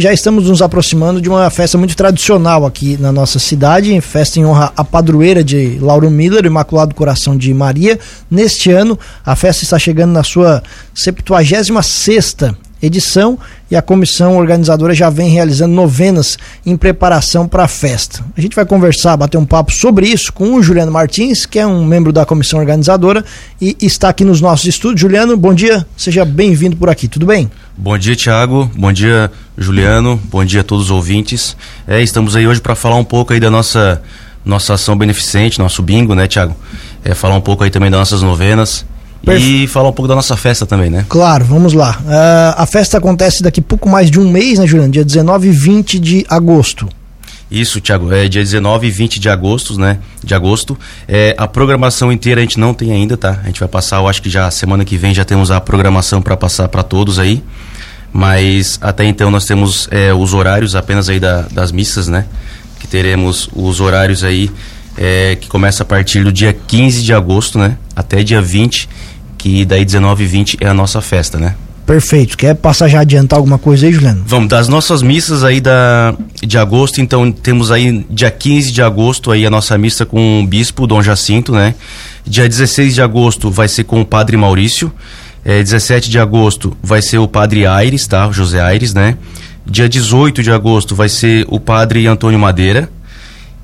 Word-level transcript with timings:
Já 0.00 0.12
estamos 0.12 0.48
nos 0.48 0.62
aproximando 0.62 1.20
de 1.20 1.28
uma 1.28 1.50
festa 1.50 1.76
muito 1.76 1.96
tradicional 1.96 2.64
aqui 2.64 2.96
na 2.98 3.10
nossa 3.10 3.40
cidade, 3.40 4.00
festa 4.00 4.38
em 4.38 4.44
honra 4.46 4.72
à 4.76 4.84
padroeira 4.84 5.42
de 5.42 5.76
Lauro 5.80 6.08
Miller, 6.08 6.46
Imaculado 6.46 6.94
Coração 6.94 7.36
de 7.36 7.52
Maria. 7.52 7.98
Neste 8.30 8.70
ano, 8.70 8.96
a 9.26 9.34
festa 9.34 9.64
está 9.64 9.76
chegando 9.76 10.12
na 10.12 10.22
sua 10.22 10.62
76 10.94 11.84
sexta 11.84 12.56
edição 12.82 13.38
e 13.70 13.76
a 13.76 13.82
comissão 13.82 14.36
organizadora 14.36 14.94
já 14.94 15.10
vem 15.10 15.30
realizando 15.30 15.74
novenas 15.74 16.38
em 16.64 16.76
preparação 16.76 17.46
para 17.46 17.64
a 17.64 17.68
festa. 17.68 18.24
A 18.36 18.40
gente 18.40 18.56
vai 18.56 18.64
conversar, 18.64 19.16
bater 19.16 19.36
um 19.36 19.44
papo 19.44 19.72
sobre 19.72 20.06
isso 20.06 20.32
com 20.32 20.54
o 20.54 20.62
Juliano 20.62 20.92
Martins, 20.92 21.44
que 21.44 21.58
é 21.58 21.66
um 21.66 21.84
membro 21.84 22.12
da 22.12 22.24
comissão 22.24 22.58
organizadora 22.58 23.24
e 23.60 23.76
está 23.80 24.08
aqui 24.08 24.24
nos 24.24 24.40
nossos 24.40 24.66
estúdios. 24.66 25.00
Juliano, 25.00 25.36
bom 25.36 25.52
dia, 25.52 25.86
seja 25.96 26.24
bem-vindo 26.24 26.76
por 26.76 26.88
aqui, 26.88 27.08
tudo 27.08 27.26
bem? 27.26 27.50
Bom 27.76 27.96
dia, 27.96 28.16
Tiago. 28.16 28.70
Bom 28.76 28.92
dia, 28.92 29.30
Juliano. 29.56 30.20
Bom 30.30 30.44
dia 30.44 30.62
a 30.62 30.64
todos 30.64 30.86
os 30.86 30.90
ouvintes. 30.90 31.56
É, 31.86 32.02
estamos 32.02 32.34
aí 32.34 32.46
hoje 32.46 32.60
para 32.60 32.74
falar 32.74 32.96
um 32.96 33.04
pouco 33.04 33.32
aí 33.32 33.40
da 33.40 33.50
nossa 33.50 34.02
nossa 34.44 34.74
ação 34.74 34.96
beneficente, 34.96 35.58
nosso 35.58 35.82
bingo, 35.82 36.14
né, 36.14 36.26
Tiago? 36.26 36.56
É, 37.04 37.14
falar 37.14 37.34
um 37.34 37.40
pouco 37.40 37.64
aí 37.64 37.70
também 37.70 37.90
das 37.90 38.00
nossas 38.00 38.22
novenas. 38.22 38.84
Perfe... 39.24 39.64
E 39.64 39.66
falar 39.66 39.88
um 39.88 39.92
pouco 39.92 40.08
da 40.08 40.14
nossa 40.14 40.36
festa 40.36 40.64
também, 40.64 40.90
né? 40.90 41.04
Claro, 41.08 41.44
vamos 41.44 41.72
lá. 41.72 41.98
Uh, 42.00 42.62
a 42.62 42.66
festa 42.66 42.98
acontece 42.98 43.42
daqui 43.42 43.60
pouco 43.60 43.88
mais 43.88 44.10
de 44.10 44.18
um 44.18 44.30
mês, 44.30 44.58
né, 44.58 44.66
Juliano? 44.66 44.92
Dia 44.92 45.04
19 45.04 45.48
e 45.48 45.52
20 45.52 45.98
de 45.98 46.26
agosto. 46.28 46.88
Isso, 47.50 47.80
Thiago, 47.80 48.12
é 48.12 48.28
dia 48.28 48.42
19 48.42 48.86
e 48.86 48.90
20 48.90 49.18
de 49.18 49.28
agosto, 49.28 49.78
né? 49.78 49.98
De 50.22 50.34
agosto. 50.34 50.78
É, 51.06 51.34
a 51.38 51.48
programação 51.48 52.12
inteira 52.12 52.40
a 52.40 52.42
gente 52.42 52.60
não 52.60 52.74
tem 52.74 52.92
ainda, 52.92 53.16
tá? 53.16 53.40
A 53.42 53.46
gente 53.46 53.58
vai 53.58 53.68
passar, 53.68 53.96
eu 53.96 54.08
acho 54.08 54.20
que 54.20 54.28
já 54.28 54.50
semana 54.50 54.84
que 54.84 54.98
vem 54.98 55.14
já 55.14 55.24
temos 55.24 55.50
a 55.50 55.58
programação 55.58 56.20
para 56.20 56.36
passar 56.36 56.68
para 56.68 56.82
todos 56.82 57.18
aí. 57.18 57.42
Mas 58.12 58.78
até 58.82 59.04
então 59.04 59.30
nós 59.30 59.44
temos 59.44 59.88
é, 59.90 60.12
os 60.12 60.34
horários 60.34 60.74
apenas 60.74 61.08
aí 61.08 61.18
da, 61.18 61.42
das 61.50 61.72
missas, 61.72 62.06
né? 62.06 62.26
Que 62.78 62.86
teremos 62.86 63.48
os 63.54 63.80
horários 63.80 64.22
aí 64.24 64.50
é, 64.98 65.36
que 65.36 65.48
começa 65.48 65.84
a 65.84 65.86
partir 65.86 66.24
do 66.24 66.32
dia 66.32 66.52
15 66.52 67.02
de 67.02 67.14
agosto, 67.14 67.58
né? 67.58 67.78
Até 67.94 68.22
dia 68.22 68.42
20 68.42 68.88
que 69.38 69.64
daí 69.64 69.84
19 69.84 70.24
e 70.24 70.26
20 70.26 70.58
é 70.60 70.68
a 70.68 70.74
nossa 70.74 71.00
festa, 71.00 71.38
né? 71.38 71.54
Perfeito. 71.86 72.36
Quer 72.36 72.54
passar 72.54 72.86
já 72.88 73.00
adiantar 73.00 73.38
alguma 73.38 73.56
coisa 73.56 73.86
aí, 73.86 73.92
Juliano? 73.92 74.22
Vamos, 74.26 74.48
das 74.50 74.68
nossas 74.68 75.00
missas 75.00 75.42
aí 75.42 75.58
da, 75.58 76.14
de 76.42 76.58
agosto, 76.58 77.00
então 77.00 77.32
temos 77.32 77.70
aí 77.70 78.04
dia 78.10 78.30
15 78.30 78.72
de 78.72 78.82
agosto 78.82 79.30
aí 79.30 79.46
a 79.46 79.50
nossa 79.50 79.78
missa 79.78 80.04
com 80.04 80.42
o 80.42 80.46
bispo 80.46 80.86
Dom 80.86 81.00
Jacinto, 81.00 81.52
né? 81.52 81.74
Dia 82.26 82.46
16 82.46 82.94
de 82.94 83.00
agosto 83.00 83.50
vai 83.50 83.68
ser 83.68 83.84
com 83.84 84.02
o 84.02 84.04
padre 84.04 84.36
Maurício. 84.36 84.92
É, 85.42 85.62
17 85.62 86.10
de 86.10 86.18
agosto 86.18 86.76
vai 86.82 87.00
ser 87.00 87.16
o 87.18 87.28
padre 87.28 87.64
Aires, 87.64 88.06
tá? 88.06 88.30
José 88.30 88.60
Aires, 88.60 88.92
né? 88.92 89.16
Dia 89.64 89.88
18 89.88 90.42
de 90.42 90.50
agosto 90.50 90.94
vai 90.94 91.08
ser 91.08 91.46
o 91.48 91.58
padre 91.58 92.06
Antônio 92.06 92.38
Madeira. 92.38 92.90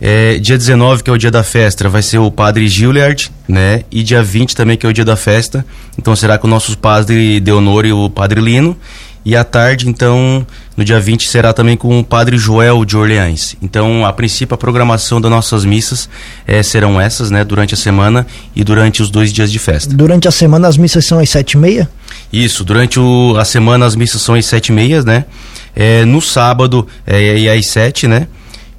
É, 0.00 0.38
dia 0.38 0.58
19, 0.58 1.02
que 1.02 1.10
é 1.10 1.12
o 1.12 1.18
dia 1.18 1.30
da 1.30 1.42
festa, 1.42 1.88
vai 1.88 2.02
ser 2.02 2.18
o 2.18 2.30
padre 2.30 2.68
Gilliard, 2.68 3.30
né? 3.48 3.82
E 3.90 4.02
dia 4.02 4.22
20 4.22 4.54
também, 4.54 4.76
que 4.76 4.84
é 4.84 4.88
o 4.88 4.92
dia 4.92 5.04
da 5.04 5.16
festa. 5.16 5.64
Então 5.96 6.14
será 6.16 6.36
com 6.36 6.46
o 6.46 6.50
nosso 6.50 6.76
padre 6.76 7.40
Deonor 7.40 7.86
e 7.86 7.92
o 7.92 8.10
padre 8.10 8.40
Lino. 8.40 8.76
E 9.24 9.34
à 9.34 9.42
tarde, 9.42 9.88
então, 9.88 10.46
no 10.76 10.84
dia 10.84 11.00
20, 11.00 11.26
será 11.26 11.54
também 11.54 11.78
com 11.78 11.98
o 11.98 12.04
padre 12.04 12.36
Joel 12.36 12.84
de 12.84 12.94
Orleans. 12.94 13.56
Então, 13.62 14.04
a 14.04 14.12
princípio, 14.12 14.54
a 14.54 14.58
programação 14.58 15.18
das 15.18 15.30
nossas 15.30 15.64
missas 15.64 16.10
é, 16.46 16.62
serão 16.62 17.00
essas, 17.00 17.30
né? 17.30 17.42
Durante 17.42 17.72
a 17.72 17.76
semana 17.76 18.26
e 18.54 18.62
durante 18.62 19.00
os 19.00 19.08
dois 19.08 19.32
dias 19.32 19.50
de 19.50 19.58
festa. 19.58 19.94
Durante 19.94 20.28
a 20.28 20.30
semana 20.30 20.68
as 20.68 20.76
missas 20.76 21.06
são 21.06 21.18
às 21.18 21.30
sete 21.30 21.52
e 21.52 21.56
meia? 21.56 21.88
Isso, 22.30 22.62
durante 22.64 23.00
o, 23.00 23.34
a 23.38 23.46
semana 23.46 23.86
as 23.86 23.96
missas 23.96 24.20
são 24.20 24.34
às 24.34 24.44
sete 24.44 24.68
e 24.68 24.72
meia, 24.72 25.02
né? 25.02 25.24
É, 25.74 26.04
no 26.04 26.20
sábado 26.20 26.86
é, 27.06 27.44
é 27.44 27.56
às 27.56 27.66
sete, 27.68 28.06
né? 28.06 28.28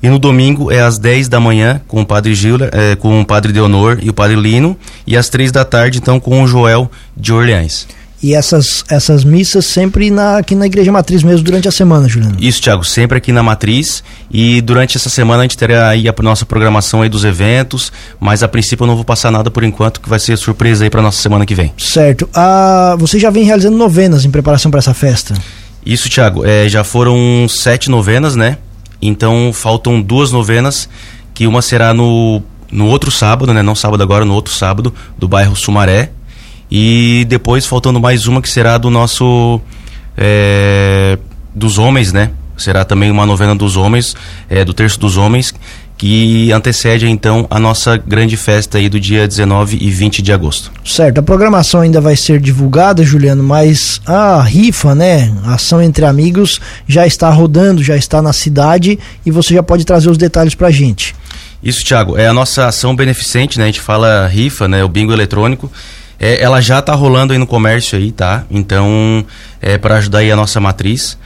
E 0.06 0.08
no 0.08 0.20
domingo 0.20 0.72
é 0.72 0.82
às 0.82 1.00
10 1.00 1.28
da 1.28 1.40
manhã 1.40 1.82
com 1.88 2.00
o 2.00 2.06
padre 2.06 2.36
Gil, 2.36 2.58
é, 2.72 2.96
com 2.96 3.22
o 3.22 3.26
padre 3.26 3.52
Deonor 3.52 3.98
e 4.04 4.08
o 4.08 4.14
padre 4.14 4.36
Lino. 4.36 4.78
E 5.08 5.18
às 5.18 5.30
três 5.30 5.52
da 5.52 5.66
tarde, 5.66 5.98
então, 5.98 6.20
com 6.20 6.44
o 6.44 6.48
Joel 6.48 6.92
de 7.18 7.34
Orleans. 7.34 7.88
E 8.22 8.36
essas, 8.36 8.86
essas 8.88 9.24
missas 9.24 9.66
sempre 9.66 10.12
na, 10.12 10.38
aqui 10.38 10.54
na 10.54 10.68
Igreja 10.68 10.92
Matriz 10.92 11.24
mesmo 11.24 11.44
durante 11.44 11.68
a 11.68 11.72
semana, 11.72 12.08
Juliano? 12.08 12.36
Isso, 12.40 12.62
Tiago, 12.62 12.84
sempre 12.84 13.18
aqui 13.18 13.32
na 13.32 13.42
Matriz. 13.42 14.04
E 14.30 14.62
durante 14.62 14.96
essa 14.96 15.10
semana 15.10 15.40
a 15.40 15.42
gente 15.42 15.58
terá 15.58 15.90
aí 15.90 16.08
a 16.08 16.14
nossa 16.22 16.46
programação 16.46 17.02
aí 17.02 17.10
dos 17.10 17.26
eventos, 17.26 17.92
mas 18.20 18.44
a 18.44 18.48
princípio 18.48 18.84
eu 18.84 18.88
não 18.88 18.96
vou 18.96 19.06
passar 19.06 19.32
nada 19.32 19.50
por 19.50 19.64
enquanto, 19.64 20.00
que 20.00 20.08
vai 20.08 20.20
ser 20.20 20.38
surpresa 20.38 20.84
aí 20.84 20.90
para 20.92 21.02
nossa 21.02 21.20
semana 21.20 21.48
que 21.48 21.56
vem. 21.56 21.74
Certo. 21.80 22.30
Ah, 22.32 22.96
você 23.00 23.18
já 23.18 23.32
vem 23.32 23.44
realizando 23.44 23.76
novenas 23.76 24.24
em 24.24 24.30
preparação 24.30 24.70
para 24.70 24.78
essa 24.78 24.94
festa? 24.94 25.34
Isso, 25.84 26.10
Tiago. 26.10 26.46
É, 26.46 26.70
já 26.70 26.84
foram 26.84 27.48
sete 27.50 27.90
novenas, 27.90 28.36
né? 28.36 28.60
Então 29.08 29.52
faltam 29.54 30.02
duas 30.02 30.32
novenas, 30.32 30.90
que 31.34 31.48
uma 31.48 31.62
será 31.62 31.94
no, 31.94 32.42
no 32.72 32.88
outro 32.88 33.12
sábado, 33.12 33.54
né? 33.54 33.62
Não 33.62 33.76
sábado 33.76 34.02
agora, 34.02 34.26
no 34.26 34.34
outro 34.34 34.54
sábado, 34.54 34.94
do 35.18 35.28
bairro 35.28 35.56
Sumaré. 35.56 36.12
E 36.70 37.26
depois 37.28 37.66
faltando 37.66 38.00
mais 38.00 38.28
uma 38.28 38.42
que 38.42 38.50
será 38.50 38.78
do 38.78 38.90
nosso. 38.90 39.62
É, 40.18 41.18
dos 41.54 41.78
homens, 41.78 42.12
né? 42.12 42.32
Será 42.58 42.86
também 42.86 43.12
uma 43.12 43.26
novena 43.26 43.54
dos 43.54 43.76
homens, 43.76 44.16
é, 44.50 44.64
do 44.64 44.74
terço 44.74 44.98
dos 45.00 45.18
homens, 45.18 45.54
que 45.98 46.52
antecede 46.52 47.08
então 47.08 47.48
a 47.50 47.60
nossa 47.60 47.98
grande 47.98 48.36
festa 48.36 48.78
aí 48.78 48.90
do 48.90 49.00
dia 49.00 49.28
19 49.28 49.78
e 49.80 49.90
20 49.90 50.22
de 50.22 50.34
agosto. 50.34 50.72
Certo, 50.84 51.20
a 51.20 51.24
programação 51.24 51.82
ainda 51.82 52.02
vai 52.02 52.16
ser 52.16 52.40
divulgada, 52.40 53.04
Juliano, 53.04 53.44
mas 53.44 54.02
a 54.06 54.42
rifa, 54.42 54.94
né, 54.94 55.34
a 55.46 55.56
ação 55.56 55.82
entre 55.82 56.06
amigos 56.06 56.60
já 56.88 57.08
está 57.08 57.30
rodando, 57.30 57.84
já 57.84 57.96
está 57.96 58.22
na 58.22 58.34
cidade 58.34 59.00
e 59.26 59.32
você 59.32 59.54
já 59.54 59.64
pode 59.64 59.86
trazer 59.86 60.10
os 60.10 60.18
detalhes 60.18 60.54
pra 60.54 60.70
gente. 60.70 61.16
Isso, 61.64 61.84
Thiago, 61.84 62.18
é 62.18 62.28
a 62.28 62.34
nossa 62.34 62.68
ação 62.68 62.96
beneficente, 62.96 63.58
né? 63.58 63.64
A 63.64 63.68
gente 63.68 63.82
fala 63.82 64.28
rifa, 64.28 64.68
né, 64.68 64.84
o 64.84 64.90
bingo 64.90 65.12
eletrônico. 65.12 65.72
É, 66.20 66.42
ela 66.42 66.62
já 66.62 66.80
está 66.80 66.94
rolando 66.94 67.34
aí 67.34 67.40
no 67.40 67.48
comércio 67.48 67.98
aí, 67.98 68.12
tá? 68.12 68.44
Então, 68.52 69.26
é 69.62 69.78
para 69.78 69.96
ajudar 69.96 70.20
aí 70.20 70.32
a 70.32 70.36
nossa 70.36 70.60
matriz. 70.60 71.18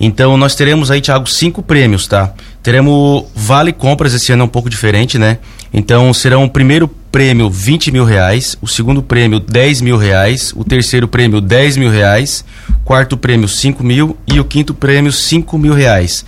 Então 0.00 0.34
nós 0.38 0.54
teremos 0.54 0.90
aí, 0.90 1.02
Thiago, 1.02 1.28
cinco 1.28 1.62
prêmios, 1.62 2.06
tá? 2.06 2.32
Teremos 2.62 3.26
vale 3.36 3.70
compras 3.70 4.14
esse 4.14 4.32
ano 4.32 4.42
é 4.42 4.44
um 4.46 4.48
pouco 4.48 4.70
diferente, 4.70 5.18
né? 5.18 5.38
Então 5.72 6.12
serão 6.14 6.44
o 6.44 6.50
primeiro 6.50 6.88
prêmio 6.88 7.50
20 7.50 7.92
mil 7.92 8.04
reais, 8.04 8.56
o 8.62 8.66
segundo 8.66 9.02
prêmio 9.02 9.38
10 9.38 9.82
mil 9.82 9.98
reais, 9.98 10.52
o 10.56 10.64
terceiro 10.64 11.06
prêmio 11.06 11.40
10 11.40 11.76
mil 11.76 11.90
reais, 11.90 12.44
quarto 12.84 13.16
prêmio 13.16 13.46
5 13.46 13.84
mil 13.84 14.16
e 14.26 14.40
o 14.40 14.44
quinto 14.44 14.72
prêmio 14.72 15.12
5 15.12 15.58
mil 15.58 15.74
reais. 15.74 16.24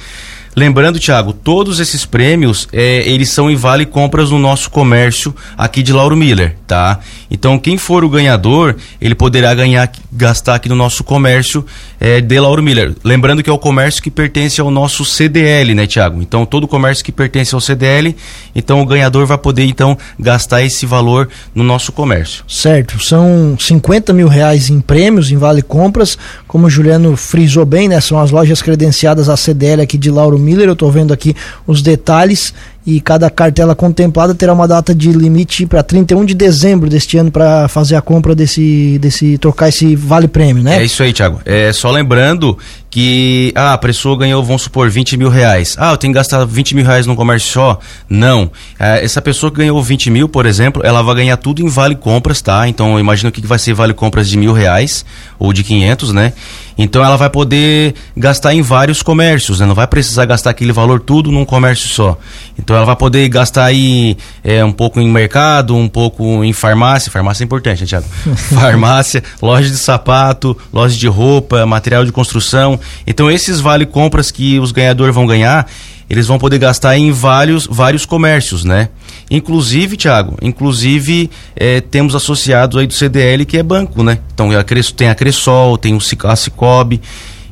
Lembrando, 0.55 1.01
Thiago, 1.01 1.33
todos 1.33 1.81
esses 1.81 2.05
prêmios, 2.05 2.69
é, 2.73 3.09
eles 3.09 3.31
são 3.31 3.51
em 3.51 3.57
vale 3.57 3.87
compras 3.87 4.31
no 4.31 4.39
nosso 4.39 4.71
comércio 4.71 5.35
aqui 5.57 5.83
de 5.83 5.95
Lauro 5.95 6.15
Miller, 6.15 6.57
tá? 6.67 7.01
Então, 7.31 7.59
quem 7.59 7.79
for 7.79 8.05
o 8.05 8.09
ganhador, 8.09 8.77
ele 9.01 9.15
poderá 9.15 9.55
ganhar, 9.55 9.91
gastar 10.13 10.57
aqui 10.57 10.69
no 10.69 10.75
nosso 10.75 11.03
comércio 11.03 11.65
é, 11.99 12.21
de 12.21 12.39
Lauro 12.39 12.63
Miller. 12.63 12.95
Lembrando 13.03 13.43
que 13.43 13.49
é 13.49 13.53
o 13.53 13.59
comércio 13.59 14.03
que 14.03 14.11
pertence 14.11 14.61
ao 14.61 14.71
nosso 14.71 15.07
CDL, 15.07 15.75
né, 15.75 15.87
Thiago? 15.87 16.21
Então, 16.21 16.45
todo 16.45 16.69
comércio 16.69 17.03
que 17.03 17.13
pertence 17.13 17.55
ao 17.55 17.61
CDL, 17.61 18.15
então 18.55 18.83
o 18.83 18.87
ganhador 18.87 19.25
vai 19.25 19.39
poder, 19.39 19.65
então, 19.65 19.97
gastar 20.21 20.63
esse 20.63 20.85
valor 20.85 21.31
no 21.55 21.65
nosso 21.65 21.93
comércio. 21.93 22.45
Certo, 22.47 23.03
são 23.03 23.57
50 23.59 24.13
mil 24.13 24.29
reais 24.29 24.69
em 24.69 24.83
prêmios, 24.83 25.31
em 25.31 25.39
vale 25.39 25.63
compras, 25.63 26.19
como 26.47 26.67
o 26.67 26.71
Juliano 26.71 27.17
frisou 27.17 27.65
bem, 27.65 27.89
né? 27.89 27.99
São 28.03 28.21
as 28.21 28.31
lojas 28.31 28.61
credenciadas 28.61 29.31
à 29.31 29.37
CDL 29.39 29.81
aqui 29.81 29.97
de 29.97 30.11
Lauro 30.11 30.42
Miller, 30.43 30.69
eu 30.69 30.73
estou 30.75 30.91
vendo 30.91 31.13
aqui 31.13 31.35
os 31.67 31.81
detalhes 31.81 32.53
e 32.85 33.01
cada 33.01 33.31
cartela 33.31 33.75
contemplada 33.75 34.35
terá 34.35 34.53
uma 34.53 34.67
data 34.67 34.95
de 34.95 35.13
limite 35.13 35.65
para 35.67 35.83
31 35.83 36.25
de 36.25 36.35
dezembro 36.35 36.91
deste 36.91 37.17
ano 37.17 37.31
para 37.31 37.69
fazer 37.69 37.95
a 37.95 38.03
compra 38.03 38.35
desse, 38.35 38.99
desse 39.01 39.39
trocar 39.39 39.69
esse 39.69 39.95
vale 39.95 40.27
prêmio, 40.27 40.63
né? 40.63 40.81
É 40.81 40.85
isso 40.85 41.03
aí, 41.03 41.13
Thiago. 41.13 41.41
É 41.45 41.73
só 41.73 41.91
lembrando 41.91 42.59
que 42.93 43.55
ah, 43.55 43.73
a 43.73 43.79
pessoa 43.79 44.19
ganhou, 44.19 44.45
vamos 44.45 44.63
supor, 44.63 44.91
20 44.91 45.17
mil 45.17 45.31
reais. 45.31 45.77
Ah, 45.79 45.93
eu 45.93 45.97
tenho 45.97 46.13
que 46.13 46.19
gastar 46.19 46.45
20 46.45 46.75
mil 46.75 46.85
reais 46.85 47.07
num 47.07 47.17
comércio 47.17 47.51
só? 47.51 47.79
Não. 48.07 48.53
É, 48.79 49.03
essa 49.03 49.23
pessoa 49.23 49.51
que 49.51 49.57
ganhou 49.57 49.83
20 49.83 50.11
mil, 50.11 50.29
por 50.29 50.45
exemplo, 50.45 50.83
ela 50.85 51.01
vai 51.01 51.15
ganhar 51.15 51.39
tudo 51.39 51.63
em 51.63 51.69
vale 51.69 51.95
compras, 51.95 52.43
tá? 52.43 52.69
Então 52.69 53.01
imagina 53.01 53.31
o 53.31 53.33
que 53.33 53.41
vai 53.47 53.59
ser 53.59 53.73
vale 53.73 53.95
compras 53.95 54.29
de 54.29 54.37
mil 54.37 54.53
reais 54.53 55.07
ou 55.39 55.55
de 55.55 55.65
500, 55.65 56.13
né? 56.13 56.35
Então 56.77 57.03
ela 57.03 57.17
vai 57.17 57.31
poder 57.31 57.95
gastar 58.17 58.55
em 58.55 58.63
vários 58.63 59.03
comércios, 59.03 59.61
né? 59.61 59.67
Não 59.67 59.75
vai 59.75 59.87
precisar 59.87 60.25
gastar 60.27 60.51
aquele 60.51 60.73
valor 60.73 61.01
tudo 61.01 61.31
num 61.31 61.45
comércio 61.45 61.89
só. 61.89 62.19
Então 62.59 62.77
ela 62.77 62.85
vai 62.85 62.97
poder 62.97 63.27
gastar 63.29 63.65
aí 63.65 64.17
é, 64.45 64.65
um 64.65 64.73
pouco 64.73 65.01
em 65.01 65.09
mercado, 65.09 65.75
um 65.75 65.89
pouco 65.89 66.45
em 66.45 66.53
farmácia. 66.53 67.11
Farmácia 67.11 67.43
é 67.43 67.47
importante, 67.47 67.81
né, 67.81 67.87
Thiago? 67.87 68.07
farmácia, 68.37 69.23
loja 69.41 69.69
de 69.69 69.77
sapato, 69.79 70.57
loja 70.73 70.97
de 70.97 71.07
roupa, 71.07 71.65
material 71.65 72.05
de 72.05 72.13
construção. 72.13 72.79
Então 73.07 73.31
esses 73.31 73.61
vale 73.61 73.87
compras 73.87 74.31
que 74.31 74.59
os 74.59 74.73
ganhadores 74.73 75.15
vão 75.15 75.27
ganhar, 75.27 75.69
eles 76.09 76.27
vão 76.27 76.39
poder 76.39 76.59
gastar 76.59 76.97
em 76.99 77.11
vários, 77.11 77.67
vários 77.67 78.05
comércios, 78.05 78.65
né? 78.65 78.91
Inclusive, 79.31 79.97
Thiago, 79.97 80.37
inclusive 80.43 81.31
é, 81.57 81.81
temos 81.81 82.15
associados 82.15 82.79
aí 82.79 82.87
do 82.87 82.93
CDL 82.93 83.47
que 83.47 83.57
é 83.57 83.63
banco, 83.63 84.03
né? 84.03 84.19
Então 84.35 84.51
tem 84.95 85.09
a 85.09 85.15
Cressol, 85.15 85.79
tem 85.79 85.95
o 85.95 86.01
Cicobi. 86.01 87.01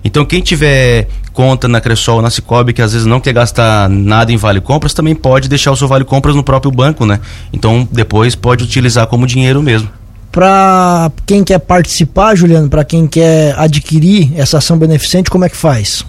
Então 0.04 0.24
quem 0.24 0.40
tiver 0.40 1.08
conta 1.32 1.68
na 1.68 1.80
Cressol, 1.80 2.20
na 2.20 2.28
Cicobi, 2.28 2.72
que 2.72 2.82
às 2.82 2.92
vezes 2.92 3.06
não 3.06 3.20
quer 3.20 3.32
gastar 3.32 3.88
nada 3.88 4.30
em 4.30 4.36
Vale 4.36 4.60
Compras, 4.60 4.92
também 4.92 5.14
pode 5.14 5.48
deixar 5.48 5.72
o 5.72 5.76
seu 5.76 5.88
Vale 5.88 6.04
Compras 6.04 6.34
no 6.34 6.44
próprio 6.44 6.70
banco, 6.70 7.06
né? 7.06 7.20
Então 7.52 7.88
depois 7.90 8.34
pode 8.34 8.64
utilizar 8.64 9.06
como 9.06 9.26
dinheiro 9.26 9.62
mesmo. 9.62 9.99
Para 10.30 11.10
quem 11.26 11.42
quer 11.42 11.58
participar, 11.58 12.36
Juliano, 12.36 12.68
para 12.68 12.84
quem 12.84 13.06
quer 13.06 13.54
adquirir 13.58 14.32
essa 14.36 14.58
ação 14.58 14.78
beneficente, 14.78 15.30
como 15.30 15.44
é 15.44 15.48
que 15.48 15.56
faz? 15.56 16.04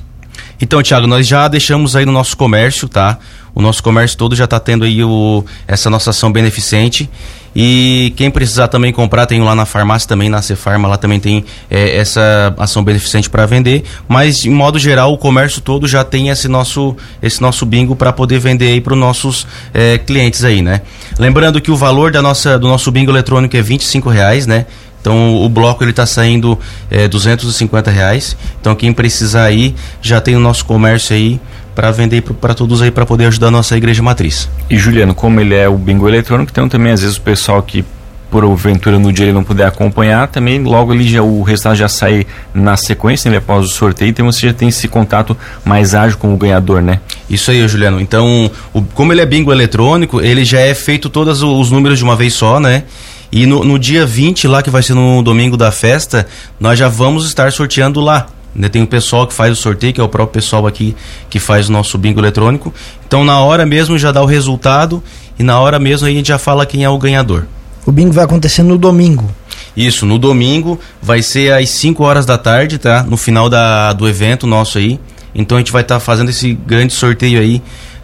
Então, 0.61 0.81
Tiago, 0.83 1.07
nós 1.07 1.27
já 1.27 1.47
deixamos 1.47 1.95
aí 1.95 2.05
no 2.05 2.11
nosso 2.11 2.37
comércio, 2.37 2.87
tá? 2.87 3.17
O 3.53 3.61
nosso 3.61 3.81
comércio 3.81 4.17
todo 4.17 4.35
já 4.35 4.45
está 4.45 4.59
tendo 4.59 4.85
aí 4.85 5.03
o, 5.03 5.43
essa 5.67 5.89
nossa 5.89 6.11
ação 6.11 6.31
beneficente. 6.31 7.09
E 7.53 8.13
quem 8.15 8.31
precisar 8.31 8.69
também 8.69 8.93
comprar, 8.93 9.25
tem 9.25 9.41
lá 9.41 9.53
na 9.53 9.65
farmácia 9.65 10.07
também, 10.07 10.29
na 10.29 10.41
Cefarma, 10.41 10.87
lá 10.87 10.97
também 10.97 11.19
tem 11.19 11.43
é, 11.69 11.97
essa 11.97 12.53
ação 12.57 12.81
beneficente 12.81 13.29
para 13.29 13.45
vender. 13.45 13.83
Mas, 14.07 14.37
de 14.37 14.49
modo 14.49 14.79
geral, 14.79 15.11
o 15.11 15.17
comércio 15.17 15.61
todo 15.61 15.85
já 15.85 16.03
tem 16.03 16.29
esse 16.29 16.47
nosso, 16.47 16.95
esse 17.21 17.41
nosso 17.41 17.65
bingo 17.65 17.93
para 17.93 18.13
poder 18.13 18.39
vender 18.39 18.67
aí 18.67 18.79
para 18.79 18.93
os 18.93 18.99
nossos 18.99 19.45
é, 19.73 19.97
clientes 19.97 20.45
aí, 20.45 20.61
né? 20.61 20.81
Lembrando 21.19 21.59
que 21.59 21.71
o 21.71 21.75
valor 21.75 22.11
da 22.11 22.21
nossa, 22.21 22.57
do 22.57 22.67
nosso 22.69 22.89
bingo 22.89 23.11
eletrônico 23.11 23.57
é 23.57 23.61
25 23.61 24.09
reais, 24.09 24.47
né? 24.47 24.65
Então 25.01 25.35
o 25.35 25.49
bloco 25.49 25.83
ele 25.83 25.91
está 25.91 26.05
saindo 26.05 26.57
é, 26.89 27.07
250 27.07 27.91
reais. 27.91 28.37
Então 28.61 28.75
quem 28.75 28.93
precisar 28.93 29.43
aí 29.43 29.75
já 30.01 30.21
tem 30.21 30.35
o 30.35 30.39
nosso 30.39 30.63
comércio 30.63 31.15
aí 31.15 31.41
para 31.75 31.91
vender 31.91 32.21
para 32.21 32.53
todos 32.53 32.81
aí 32.81 32.91
para 32.91 33.05
poder 33.05 33.25
ajudar 33.25 33.47
a 33.47 33.51
nossa 33.51 33.75
igreja 33.75 34.03
matriz. 34.03 34.47
E 34.69 34.77
Juliano, 34.77 35.15
como 35.15 35.39
ele 35.39 35.55
é 35.55 35.67
o 35.67 35.77
bingo 35.77 36.07
eletrônico, 36.07 36.51
então 36.51 36.69
também 36.69 36.91
às 36.91 37.01
vezes 37.01 37.17
o 37.17 37.21
pessoal 37.21 37.61
que 37.63 37.83
porventura 38.31 38.97
no 38.97 39.11
dia 39.11 39.25
ele 39.25 39.33
não 39.33 39.43
puder 39.43 39.67
acompanhar, 39.67 40.25
também 40.29 40.63
logo 40.63 40.93
ali 40.93 41.07
já 41.07 41.21
o 41.21 41.41
resultado 41.43 41.75
já 41.75 41.89
sai 41.89 42.25
na 42.53 42.77
sequência, 42.77 43.29
né, 43.29 43.37
após 43.37 43.65
o 43.65 43.67
sorteio, 43.67 44.09
então 44.09 44.25
você 44.25 44.47
já 44.47 44.53
tem 44.53 44.69
esse 44.69 44.87
contato 44.87 45.35
mais 45.65 45.93
ágil 45.93 46.17
com 46.17 46.33
o 46.33 46.37
ganhador, 46.37 46.81
né? 46.81 47.01
Isso 47.29 47.51
aí, 47.51 47.67
Juliano. 47.67 47.99
Então, 47.99 48.49
o, 48.73 48.81
como 48.81 49.11
ele 49.11 49.21
é 49.21 49.25
bingo 49.25 49.51
eletrônico, 49.51 50.21
ele 50.21 50.45
já 50.45 50.61
é 50.61 50.73
feito 50.73 51.09
todos 51.09 51.43
os 51.43 51.71
números 51.71 51.97
de 51.97 52.05
uma 52.05 52.15
vez 52.15 52.33
só, 52.33 52.59
né? 52.59 52.83
E 53.31 53.45
no, 53.45 53.63
no 53.63 53.79
dia 53.79 54.05
20, 54.05 54.47
lá 54.47 54.61
que 54.61 54.69
vai 54.69 54.83
ser 54.83 54.93
no 54.93 55.21
domingo 55.21 55.55
da 55.55 55.71
festa, 55.71 56.27
nós 56.59 56.77
já 56.77 56.89
vamos 56.89 57.25
estar 57.25 57.51
sorteando 57.51 58.01
lá. 58.01 58.27
Né? 58.53 58.67
Tem 58.67 58.83
o 58.83 58.87
pessoal 58.87 59.25
que 59.25 59.33
faz 59.33 59.57
o 59.57 59.61
sorteio, 59.61 59.93
que 59.93 60.01
é 60.01 60.03
o 60.03 60.09
próprio 60.09 60.33
pessoal 60.33 60.67
aqui 60.67 60.95
que 61.29 61.39
faz 61.39 61.69
o 61.69 61.71
nosso 61.71 61.97
bingo 61.97 62.19
eletrônico. 62.19 62.73
Então, 63.07 63.23
na 63.23 63.39
hora 63.39 63.65
mesmo 63.65 63.97
já 63.97 64.11
dá 64.11 64.21
o 64.21 64.25
resultado 64.25 65.01
e 65.39 65.43
na 65.43 65.59
hora 65.59 65.79
mesmo 65.79 66.07
a 66.07 66.11
gente 66.11 66.27
já 66.27 66.37
fala 66.37 66.65
quem 66.65 66.83
é 66.83 66.89
o 66.89 66.97
ganhador. 66.97 67.45
O 67.85 67.91
bingo 67.91 68.11
vai 68.11 68.25
acontecer 68.25 68.63
no 68.63 68.77
domingo. 68.77 69.29
Isso, 69.75 70.05
no 70.05 70.19
domingo 70.19 70.79
vai 71.01 71.21
ser 71.21 71.53
às 71.53 71.69
5 71.69 72.03
horas 72.03 72.25
da 72.25 72.37
tarde, 72.37 72.77
tá? 72.77 73.03
No 73.03 73.15
final 73.15 73.49
da, 73.49 73.93
do 73.93 74.07
evento 74.07 74.45
nosso 74.45 74.77
aí. 74.77 74.99
Então 75.33 75.57
a 75.57 75.61
gente 75.61 75.71
vai 75.71 75.81
estar 75.81 75.95
tá 75.95 75.99
fazendo 75.99 76.29
esse 76.29 76.53
grande 76.53 76.91
sorteio 76.93 77.39
aí 77.39 77.61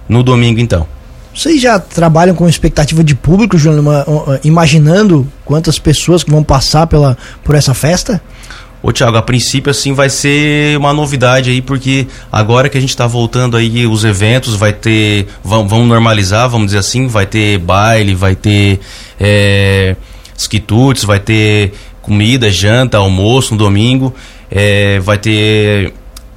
no 0.07 0.23
domingo 0.23 0.61
então. 0.61 0.87
Vocês 1.37 1.61
já 1.61 1.77
trabalham 1.77 2.33
com 2.33 2.49
expectativa 2.49 3.03
de 3.03 3.13
público, 3.13 3.55
imaginando 4.43 5.31
quantas 5.45 5.77
pessoas 5.77 6.23
que 6.23 6.31
vão 6.31 6.43
passar 6.43 6.87
pela, 6.87 7.15
por 7.43 7.53
essa 7.53 7.75
festa? 7.75 8.19
Ô 8.81 8.91
Thiago, 8.91 9.17
a 9.17 9.21
princípio 9.21 9.69
assim 9.69 9.93
vai 9.93 10.09
ser 10.09 10.75
uma 10.79 10.91
novidade 10.93 11.51
aí, 11.51 11.61
porque 11.61 12.07
agora 12.31 12.69
que 12.69 12.77
a 12.79 12.81
gente 12.81 12.89
está 12.89 13.05
voltando 13.05 13.55
aí 13.55 13.85
os 13.85 14.03
eventos, 14.03 14.55
vai 14.55 14.73
ter. 14.73 15.27
Vão, 15.43 15.67
vão 15.67 15.85
normalizar, 15.85 16.49
vamos 16.49 16.67
dizer 16.67 16.79
assim, 16.79 17.05
vai 17.05 17.27
ter 17.27 17.59
baile, 17.59 18.15
vai 18.15 18.33
ter 18.33 18.79
é, 19.19 19.95
quitutes, 20.49 21.03
vai 21.03 21.19
ter 21.19 21.71
comida, 22.01 22.49
janta, 22.49 22.97
almoço 22.97 23.53
no 23.53 23.59
domingo, 23.59 24.11
é, 24.49 24.99
vai 25.01 25.19
ter. 25.19 25.93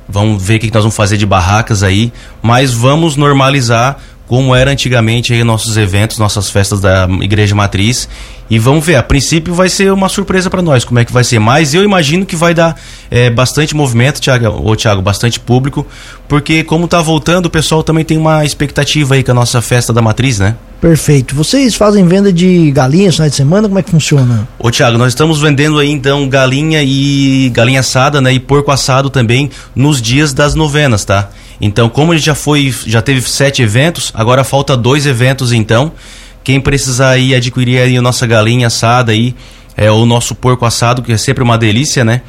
Vamos 0.07 0.43
ver 0.43 0.57
o 0.57 0.59
que 0.59 0.67
nós 0.75 0.83
vamos 0.83 0.97
fazer 0.97 1.17
de 1.17 1.25
barracas 1.25 1.83
aí, 1.83 2.13
mas 2.43 2.75
vamos 2.75 3.17
normalizar 3.17 3.99
como 4.31 4.55
era 4.55 4.71
antigamente 4.71 5.33
aí 5.33 5.43
nossos 5.43 5.77
eventos, 5.77 6.17
nossas 6.17 6.49
festas 6.49 6.81
da 6.81 7.09
Igreja 7.21 7.53
Matriz. 7.53 8.09
E 8.49 8.61
vamos 8.61 8.87
ver, 8.87 8.95
a 8.95 9.03
princípio 9.03 9.53
vai 9.53 9.69
ser 9.69 9.93
uma 9.93 10.09
surpresa 10.09 10.49
para 10.49 10.63
nós, 10.63 10.85
como 10.85 11.01
é 11.01 11.05
que 11.05 11.13
vai 11.13 11.25
ser. 11.25 11.41
Mas 11.41 11.75
eu 11.75 11.83
imagino 11.83 12.25
que 12.25 12.37
vai 12.37 12.55
dar 12.55 12.77
é, 13.11 13.29
bastante 13.29 13.75
movimento, 13.75 14.21
Thiago, 14.21 14.63
ou 14.63 14.77
Thiago, 14.77 15.03
bastante 15.03 15.41
público, 15.41 15.85
porque 16.29 16.63
como 16.63 16.87
tá 16.87 17.03
voltando, 17.03 17.47
o 17.47 17.51
pessoal 17.51 17.83
também 17.83 18.05
tem 18.05 18.17
uma 18.17 18.45
expectativa 18.45 19.17
aí 19.17 19.25
com 19.25 19.33
a 19.33 19.35
nossa 19.35 19.61
festa 19.61 19.93
da 19.93 20.01
Matriz, 20.01 20.39
né? 20.39 20.55
Perfeito. 20.81 21.35
Vocês 21.35 21.75
fazem 21.75 22.07
venda 22.07 22.33
de 22.33 22.71
galinhas 22.71 23.15
no 23.15 23.17
final 23.17 23.31
de 23.31 23.35
semana? 23.35 23.67
Como 23.67 23.81
é 23.81 23.83
que 23.83 23.91
funciona? 23.91 24.49
Ô 24.61 24.71
Thiago, 24.71 24.97
nós 24.97 25.09
estamos 25.09 25.41
vendendo 25.41 25.77
aí 25.81 25.91
então 25.91 26.29
galinha 26.29 26.85
e 26.85 27.51
galinha 27.53 27.81
assada, 27.81 28.21
né? 28.21 28.33
E 28.33 28.39
porco 28.39 28.71
assado 28.71 29.11
também 29.11 29.51
nos 29.75 30.01
dias 30.01 30.33
das 30.33 30.55
novenas, 30.55 31.05
tá? 31.05 31.31
Então, 31.61 31.89
como 31.89 32.15
gente 32.15 32.25
já 32.25 32.35
foi, 32.35 32.75
já 32.87 33.03
teve 33.03 33.21
sete 33.23 33.63
eventos, 33.63 34.11
agora 34.15 34.43
falta 34.45 34.77
dois 34.77 35.07
eventos 35.07 35.53
então. 35.53 35.93
Quem 36.43 36.61
precisar 36.61 37.11
aí 37.11 37.35
adquirir 37.35 37.81
aí 37.81 37.97
a 37.97 38.03
nossa 38.03 38.27
galinha 38.27 38.69
assada 38.69 39.13
aí, 39.13 39.35
é, 39.77 39.91
o 39.91 40.07
nosso 40.07 40.35
porco 40.35 40.65
assado, 40.65 41.03
que 41.03 41.13
é 41.13 41.19
sempre 41.19 41.45
uma 41.45 41.59
delícia, 41.59 42.05
né? 42.05 42.23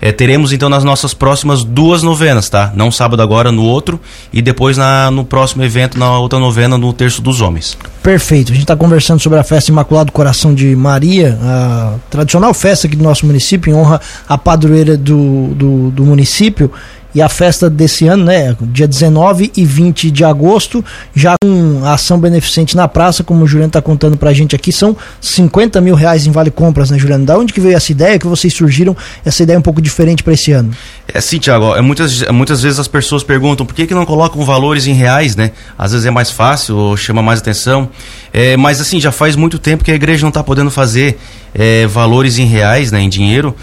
É, 0.00 0.12
teremos 0.12 0.52
então 0.52 0.68
nas 0.68 0.84
nossas 0.84 1.14
próximas 1.14 1.64
duas 1.64 2.02
novenas, 2.02 2.50
tá? 2.50 2.70
Não 2.74 2.90
sábado 2.90 3.22
agora, 3.22 3.50
no 3.50 3.62
outro, 3.62 3.98
e 4.30 4.42
depois 4.42 4.76
na, 4.76 5.10
no 5.10 5.24
próximo 5.24 5.62
evento, 5.62 5.98
na 5.98 6.18
outra 6.18 6.38
novena, 6.38 6.76
no 6.76 6.92
Terço 6.92 7.22
dos 7.22 7.40
Homens. 7.40 7.74
Perfeito. 8.02 8.52
A 8.52 8.54
gente 8.54 8.64
está 8.64 8.76
conversando 8.76 9.20
sobre 9.20 9.38
a 9.38 9.42
festa 9.42 9.70
Imaculado 9.70 10.12
Coração 10.12 10.54
de 10.54 10.76
Maria, 10.76 11.38
a 11.40 11.94
tradicional 12.10 12.52
festa 12.52 12.86
aqui 12.86 12.96
do 12.96 13.02
nosso 13.02 13.24
município, 13.24 13.70
em 13.72 13.74
honra 13.74 13.98
à 14.28 14.36
padroeira 14.36 14.94
do, 14.94 15.54
do, 15.54 15.90
do 15.90 16.04
município. 16.04 16.70
E 17.14 17.22
a 17.22 17.28
festa 17.28 17.70
desse 17.70 18.06
ano, 18.06 18.24
né, 18.24 18.56
dia 18.62 18.88
19 18.88 19.52
e 19.56 19.64
20 19.64 20.10
de 20.10 20.24
agosto, 20.24 20.84
já 21.14 21.34
com 21.42 21.84
ação 21.84 22.18
beneficente 22.18 22.76
na 22.76 22.88
praça, 22.88 23.22
como 23.22 23.44
o 23.44 23.46
Juliano 23.46 23.68
está 23.68 23.80
contando 23.80 24.16
para 24.16 24.30
a 24.30 24.32
gente 24.32 24.56
aqui, 24.56 24.72
são 24.72 24.96
50 25.20 25.80
mil 25.80 25.94
reais 25.94 26.26
em 26.26 26.32
vale 26.32 26.50
compras, 26.50 26.90
né, 26.90 26.98
Juliano? 26.98 27.24
Da 27.24 27.38
onde 27.38 27.52
que 27.52 27.60
veio 27.60 27.76
essa 27.76 27.92
ideia, 27.92 28.18
que 28.18 28.26
vocês 28.26 28.52
surgiram 28.52 28.96
essa 29.24 29.42
ideia 29.42 29.58
um 29.58 29.62
pouco 29.62 29.80
diferente 29.80 30.22
para 30.24 30.32
esse 30.32 30.50
ano? 30.50 30.72
É 31.06 31.20
sim, 31.20 31.38
Tiago, 31.38 31.76
é, 31.76 31.80
muitas, 31.80 32.22
muitas 32.30 32.62
vezes 32.62 32.80
as 32.80 32.88
pessoas 32.88 33.22
perguntam 33.22 33.64
por 33.64 33.74
que, 33.74 33.86
que 33.86 33.94
não 33.94 34.04
colocam 34.04 34.44
valores 34.44 34.86
em 34.86 34.92
reais, 34.92 35.36
né? 35.36 35.52
Às 35.78 35.92
vezes 35.92 36.06
é 36.06 36.10
mais 36.10 36.30
fácil, 36.30 36.76
ou 36.76 36.96
chama 36.96 37.22
mais 37.22 37.38
atenção, 37.38 37.88
é, 38.32 38.56
mas 38.56 38.80
assim, 38.80 39.00
já 39.00 39.12
faz 39.12 39.36
muito 39.36 39.58
tempo 39.58 39.84
que 39.84 39.92
a 39.92 39.94
igreja 39.94 40.22
não 40.22 40.30
está 40.30 40.42
podendo 40.42 40.70
fazer 40.70 41.18
é, 41.54 41.86
valores 41.86 42.38
em 42.38 42.46
reais, 42.46 42.90
né, 42.90 43.00
em 43.00 43.08
dinheiro, 43.08 43.54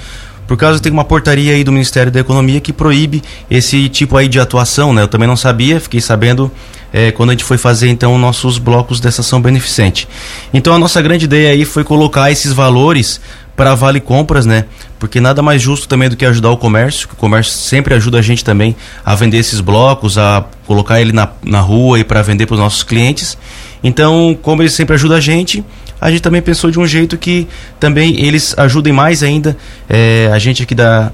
por 0.48 0.58
causa 0.58 0.80
tem 0.80 0.92
uma 0.92 1.04
portaria 1.04 1.54
aí 1.54 1.64
do 1.64 1.72
Ministério 1.72 2.12
da 2.12 2.20
Economia 2.20 2.60
que 2.60 2.74
proíbe 2.74 3.22
esse 3.50 3.88
tipo 3.90 4.18
aí 4.18 4.28
de 4.28 4.40
atuação, 4.40 4.94
né? 4.94 5.04
Eu 5.04 5.08
também 5.08 5.28
não 5.28 5.38
sabia, 5.38 5.80
fiquei 5.80 6.02
sabendo 6.02 6.52
é, 6.92 7.12
quando 7.12 7.30
a 7.30 7.34
gente 7.34 7.44
foi 7.44 7.58
fazer 7.58 7.90
então 7.90 8.18
nossos 8.18 8.58
blocos 8.58 9.00
dessa 9.00 9.22
ação 9.22 9.42
beneficente. 9.42 10.08
Então 10.54 10.74
a 10.74 10.80
nossa 10.80 11.02
grande 11.02 11.26
ideia 11.26 11.52
aí 11.52 11.64
foi 11.66 11.84
colocar 11.84 12.32
esses 12.32 12.52
valores 12.52 13.22
para 13.56 13.76
Vale 13.76 14.00
Compras, 14.00 14.46
né? 14.46 14.66
Porque 15.00 15.20
nada 15.20 15.42
mais 15.42 15.62
justo 15.62 15.88
também 15.88 16.10
do 16.10 16.16
que 16.16 16.26
ajudar 16.26 16.50
o 16.50 16.58
comércio, 16.58 17.08
que 17.08 17.14
o 17.14 17.18
comércio 17.18 17.54
sempre 17.54 17.94
ajuda 17.94 18.20
a 18.20 18.22
gente 18.22 18.44
também 18.44 18.76
a 19.06 19.16
vender 19.16 19.38
esses 19.38 19.62
blocos, 19.62 20.18
a 20.18 20.46
colocar 20.66 21.02
ele 21.02 21.12
na, 21.12 21.30
na 21.44 21.60
rua 21.60 22.00
e 22.00 22.04
para 22.04 22.22
vender 22.22 22.46
para 22.46 22.56
os 22.56 22.60
nossos 22.60 22.84
clientes. 22.84 23.38
Então, 23.84 24.38
como 24.42 24.62
ele 24.62 24.70
sempre 24.70 24.96
ajuda 24.96 25.16
a 25.16 25.20
gente, 25.20 25.64
a 26.02 26.10
gente 26.10 26.22
também 26.22 26.42
pensou 26.42 26.72
de 26.72 26.80
um 26.80 26.88
jeito 26.88 27.16
que 27.16 27.48
também 27.80 28.20
eles 28.20 28.58
ajudem 28.58 28.92
mais 28.92 29.22
ainda 29.22 29.56
é, 29.88 30.32
a 30.34 30.40
gente 30.40 30.64
aqui 30.64 30.74
da, 30.74 31.12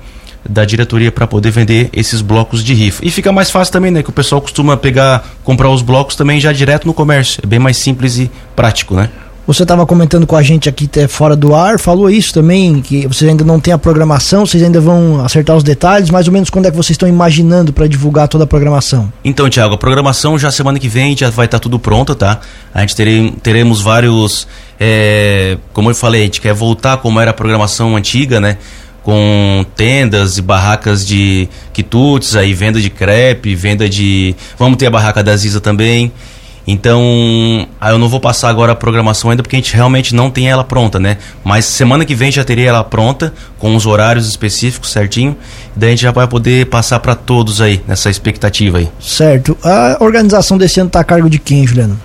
da 0.48 0.64
diretoria 0.64 1.12
para 1.12 1.28
poder 1.28 1.52
vender 1.52 1.90
esses 1.92 2.22
blocos 2.22 2.64
de 2.64 2.74
rifa. 2.74 3.06
E 3.06 3.12
fica 3.12 3.32
mais 3.34 3.52
fácil 3.52 3.74
também, 3.74 3.92
né? 3.92 4.02
Que 4.02 4.10
o 4.10 4.14
pessoal 4.14 4.42
costuma 4.42 4.78
pegar, 4.78 5.28
comprar 5.44 5.70
os 5.70 5.82
blocos 5.82 6.16
também 6.16 6.40
já 6.40 6.54
direto 6.54 6.88
no 6.88 6.94
comércio. 6.94 7.42
É 7.44 7.48
bem 7.48 7.60
mais 7.60 7.76
simples 7.76 8.18
e 8.18 8.32
prático, 8.56 8.96
né? 8.96 9.10
Você 9.48 9.64
estava 9.64 9.86
comentando 9.86 10.28
com 10.28 10.36
a 10.36 10.44
gente 10.44 10.68
aqui 10.68 10.84
até 10.84 11.08
fora 11.08 11.34
do 11.34 11.56
ar, 11.56 11.80
falou 11.80 12.10
isso 12.10 12.34
também, 12.34 12.82
que 12.82 13.08
vocês 13.08 13.32
ainda 13.32 13.46
não 13.46 13.62
têm 13.62 13.74
a 13.74 13.78
programação, 13.78 14.46
vocês 14.46 14.62
ainda 14.62 14.82
vão 14.82 15.24
acertar 15.24 15.56
os 15.56 15.64
detalhes, 15.64 16.10
mais 16.10 16.28
ou 16.28 16.34
menos 16.34 16.50
quando 16.50 16.66
é 16.66 16.70
que 16.70 16.76
vocês 16.76 16.96
estão 16.96 17.08
imaginando 17.08 17.72
para 17.72 17.88
divulgar 17.88 18.28
toda 18.28 18.44
a 18.44 18.48
programação? 18.48 19.10
Então, 19.24 19.50
Tiago, 19.50 19.76
a 19.76 19.78
programação 19.78 20.38
já 20.38 20.52
semana 20.52 20.78
que 20.78 20.90
vem 20.90 21.16
já 21.16 21.30
vai 21.30 21.46
estar 21.46 21.60
tá 21.60 21.64
tudo 21.64 21.80
pronto, 21.80 22.14
tá? 22.14 22.42
A 22.74 22.82
gente 22.82 22.94
terei, 22.94 23.34
teremos 23.42 23.80
vários, 23.80 24.46
é, 24.78 25.58
como 25.72 25.90
eu 25.90 25.96
falei, 25.96 26.24
a 26.24 26.26
gente 26.26 26.42
quer 26.42 26.54
voltar 26.54 26.98
como 26.98 27.18
era 27.18 27.32
a 27.32 27.34
programação 27.34 27.96
antiga, 27.96 28.42
né? 28.42 28.58
com 29.02 29.66
tendas 29.74 30.38
e 30.38 30.42
barracas 30.42 31.08
de 31.08 31.48
quitutes, 31.72 32.36
aí 32.36 32.54
venda 32.54 32.82
de 32.82 32.90
crepe, 32.90 33.56
venda 33.56 33.88
de. 33.88 34.36
Vamos 34.60 34.76
ter 34.76 34.88
a 34.88 34.90
barraca 34.90 35.24
da 35.24 35.34
Ziza 35.38 35.62
também. 35.62 36.12
Então, 36.68 37.66
eu 37.82 37.98
não 37.98 38.10
vou 38.10 38.20
passar 38.20 38.50
agora 38.50 38.74
a 38.74 38.76
programação 38.76 39.32
ainda 39.32 39.42
porque 39.42 39.56
a 39.56 39.60
gente 39.60 39.74
realmente 39.74 40.14
não 40.14 40.30
tem 40.30 40.50
ela 40.50 40.66
pronta, 40.66 41.00
né? 41.00 41.18
Mas 41.42 41.64
semana 41.64 42.04
que 42.04 42.14
vem 42.14 42.30
já 42.30 42.44
teria 42.44 42.68
ela 42.68 42.84
pronta, 42.84 43.34
com 43.58 43.74
os 43.74 43.86
horários 43.86 44.28
específicos 44.28 44.92
certinho. 44.92 45.38
Daí 45.74 45.90
a 45.90 45.92
gente 45.92 46.02
já 46.02 46.12
vai 46.12 46.28
poder 46.28 46.66
passar 46.66 47.00
para 47.00 47.16
todos 47.16 47.62
aí, 47.62 47.82
nessa 47.88 48.10
expectativa 48.10 48.80
aí. 48.80 48.90
Certo. 49.00 49.58
A 49.64 49.98
organização 50.02 50.58
desse 50.58 50.82
ano 50.82 50.88
está 50.88 51.00
a 51.00 51.06
cargo 51.06 51.30
de 51.30 51.40
quem, 51.40 51.66
Juliano? 51.66 51.98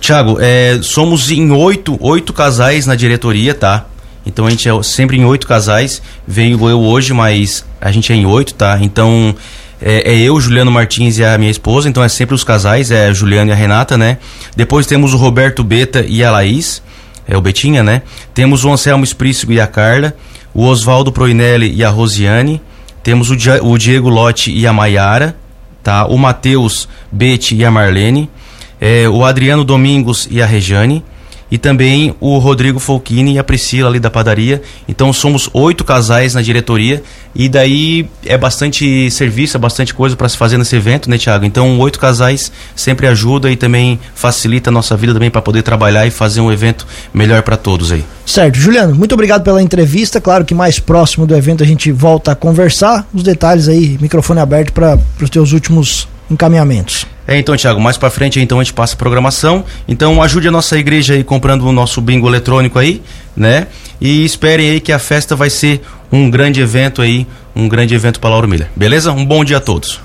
Tiago, 0.00 0.38
é, 0.40 0.80
somos 0.82 1.30
em 1.30 1.52
oito, 1.52 1.96
oito 2.00 2.32
casais 2.32 2.86
na 2.86 2.96
diretoria, 2.96 3.54
tá? 3.54 3.84
Então 4.26 4.46
a 4.46 4.50
gente 4.50 4.68
é 4.68 4.82
sempre 4.82 5.16
em 5.16 5.24
oito 5.24 5.46
casais. 5.46 6.02
Venho 6.26 6.68
eu 6.68 6.80
hoje, 6.80 7.12
mas 7.12 7.64
A 7.80 7.90
gente 7.90 8.12
é 8.12 8.16
em 8.16 8.26
oito, 8.26 8.54
tá? 8.54 8.78
Então 8.80 9.34
é, 9.82 10.12
é, 10.12 10.18
eu, 10.18 10.38
Juliano 10.40 10.70
Martins 10.70 11.18
e 11.18 11.24
a 11.24 11.38
minha 11.38 11.50
esposa, 11.50 11.88
então 11.88 12.04
é 12.04 12.08
sempre 12.08 12.34
os 12.34 12.44
casais, 12.44 12.90
é 12.90 13.06
a 13.06 13.12
Juliana 13.12 13.50
e 13.50 13.52
a 13.52 13.56
Renata, 13.56 13.96
né? 13.96 14.18
Depois 14.54 14.86
temos 14.86 15.14
o 15.14 15.16
Roberto 15.16 15.64
Beta 15.64 16.04
e 16.06 16.22
a 16.22 16.30
Laís, 16.30 16.82
é 17.26 17.36
o 17.36 17.40
Betinha, 17.40 17.82
né? 17.82 18.02
Temos 18.34 18.64
o 18.64 18.70
Anselmo 18.70 19.04
Esprícigo 19.04 19.52
e 19.52 19.60
a 19.60 19.66
Carla, 19.66 20.14
o 20.52 20.66
Oswaldo 20.66 21.10
Proinelli 21.10 21.72
e 21.74 21.82
a 21.82 21.88
Rosiane, 21.88 22.60
temos 23.02 23.30
o, 23.30 23.36
o 23.62 23.78
Diego 23.78 24.10
Lotti 24.10 24.52
e 24.52 24.66
a 24.66 24.72
Maiara, 24.72 25.34
tá? 25.82 26.04
O 26.06 26.18
Matheus 26.18 26.86
Bete 27.10 27.54
e 27.54 27.64
a 27.64 27.70
Marlene, 27.70 28.28
é, 28.78 29.08
o 29.08 29.24
Adriano 29.24 29.64
Domingos 29.64 30.28
e 30.30 30.42
a 30.42 30.46
Rejane, 30.46 31.02
e 31.50 31.58
também 31.58 32.14
o 32.20 32.38
Rodrigo 32.38 32.78
Folchini 32.78 33.34
e 33.34 33.38
a 33.38 33.44
Priscila 33.44 33.88
ali 33.88 33.98
da 33.98 34.10
padaria. 34.10 34.62
Então 34.88 35.12
somos 35.12 35.50
oito 35.52 35.84
casais 35.84 36.34
na 36.34 36.42
diretoria 36.42 37.02
e 37.34 37.48
daí 37.48 38.08
é 38.24 38.38
bastante 38.38 39.10
serviço, 39.10 39.56
é 39.56 39.60
bastante 39.60 39.92
coisa 39.92 40.16
para 40.16 40.28
se 40.28 40.36
fazer 40.36 40.56
nesse 40.58 40.76
evento, 40.76 41.08
né, 41.10 41.18
Tiago? 41.18 41.44
Então 41.44 41.78
oito 41.80 41.98
casais 41.98 42.50
sempre 42.74 43.06
ajuda 43.06 43.50
e 43.50 43.56
também 43.56 43.98
facilita 44.14 44.70
a 44.70 44.72
nossa 44.72 44.96
vida 44.96 45.12
também 45.12 45.30
para 45.30 45.42
poder 45.42 45.62
trabalhar 45.62 46.06
e 46.06 46.10
fazer 46.10 46.40
um 46.40 46.52
evento 46.52 46.86
melhor 47.12 47.42
para 47.42 47.56
todos 47.56 47.92
aí. 47.92 48.04
Certo, 48.24 48.56
Juliano, 48.56 48.94
muito 48.94 49.12
obrigado 49.12 49.42
pela 49.42 49.60
entrevista. 49.60 50.20
Claro 50.20 50.44
que 50.44 50.54
mais 50.54 50.78
próximo 50.78 51.26
do 51.26 51.34
evento 51.34 51.62
a 51.62 51.66
gente 51.66 51.90
volta 51.90 52.32
a 52.32 52.34
conversar. 52.36 53.06
Os 53.12 53.22
detalhes 53.22 53.68
aí, 53.68 53.98
microfone 54.00 54.40
aberto 54.40 54.72
para 54.72 54.98
os 55.20 55.30
teus 55.30 55.52
últimos 55.52 56.08
encaminhamentos. 56.30 57.06
É, 57.30 57.38
então, 57.38 57.56
Tiago, 57.56 57.80
mais 57.80 57.96
para 57.96 58.10
frente 58.10 58.40
então 58.40 58.58
a 58.58 58.64
gente 58.64 58.74
passa 58.74 58.94
a 58.94 58.96
programação. 58.96 59.64
Então 59.86 60.20
ajude 60.20 60.48
a 60.48 60.50
nossa 60.50 60.76
igreja 60.76 61.14
aí 61.14 61.22
comprando 61.22 61.62
o 61.62 61.70
nosso 61.70 62.00
bingo 62.00 62.28
eletrônico 62.28 62.76
aí, 62.76 63.00
né? 63.36 63.68
E 64.00 64.24
esperem 64.24 64.68
aí 64.68 64.80
que 64.80 64.90
a 64.90 64.98
festa 64.98 65.36
vai 65.36 65.48
ser 65.48 65.80
um 66.10 66.28
grande 66.28 66.60
evento 66.60 67.00
aí, 67.00 67.24
um 67.54 67.68
grande 67.68 67.94
evento 67.94 68.18
para 68.18 68.30
Lauro 68.30 68.48
Miller. 68.48 68.68
Beleza? 68.74 69.12
Um 69.12 69.24
bom 69.24 69.44
dia 69.44 69.58
a 69.58 69.60
todos. 69.60 70.00